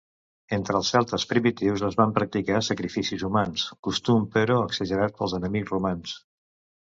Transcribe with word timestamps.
Entre 0.55 0.75
els 0.77 0.87
celtes 0.93 1.25
primitius 1.33 1.83
es 1.89 1.97
van 1.99 2.13
practicar 2.15 2.61
sacrificis 2.69 3.25
humans, 3.29 3.67
costum 3.89 4.25
però 4.37 4.55
exagerat 4.71 5.15
pels 5.21 5.37
enemics 5.41 5.75
romans. 5.77 6.17